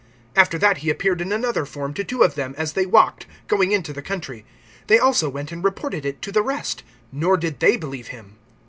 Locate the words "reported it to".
5.63-6.31